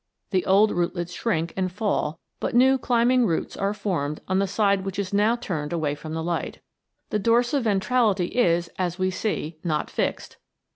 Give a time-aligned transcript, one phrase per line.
[0.31, 4.83] The old rootlets shrink and fall, but new climbing roots are formed on the side
[4.83, 6.59] which is now turned away from the light.
[7.11, 10.37] The dorsi ventrality is, as we see, not fixed.